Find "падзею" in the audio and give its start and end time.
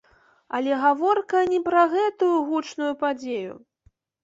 3.05-3.53